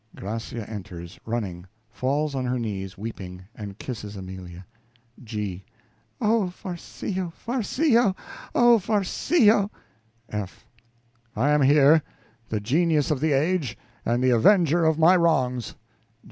[0.15, 4.65] (Gracia enters running, falls on her knees weeping, and kisses Amelia.)
[5.23, 5.63] G.
[6.19, 8.15] Oh, Farcillo, Farcillo!
[8.55, 9.69] oh, Farcillo!
[10.27, 10.65] F.
[11.35, 12.01] I am here,
[12.49, 15.75] the genius of the age, and the avenger of my wrongs.